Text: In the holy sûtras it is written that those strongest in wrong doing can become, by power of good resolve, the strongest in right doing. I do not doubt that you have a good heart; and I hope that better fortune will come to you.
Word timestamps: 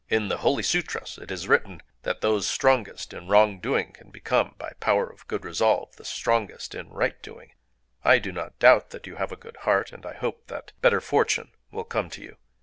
In 0.09 0.29
the 0.29 0.37
holy 0.37 0.63
sûtras 0.63 1.21
it 1.21 1.29
is 1.29 1.47
written 1.47 1.83
that 2.01 2.21
those 2.21 2.49
strongest 2.49 3.13
in 3.13 3.27
wrong 3.27 3.59
doing 3.59 3.91
can 3.91 4.09
become, 4.09 4.55
by 4.57 4.71
power 4.79 5.05
of 5.07 5.27
good 5.27 5.45
resolve, 5.45 5.95
the 5.95 6.03
strongest 6.03 6.73
in 6.73 6.89
right 6.89 7.21
doing. 7.21 7.53
I 8.03 8.17
do 8.17 8.31
not 8.31 8.57
doubt 8.57 8.89
that 8.89 9.05
you 9.05 9.17
have 9.17 9.31
a 9.31 9.35
good 9.35 9.57
heart; 9.57 9.91
and 9.93 10.03
I 10.03 10.13
hope 10.15 10.47
that 10.47 10.71
better 10.81 11.01
fortune 11.01 11.51
will 11.69 11.83
come 11.83 12.09
to 12.17 12.21
you. 12.23 12.37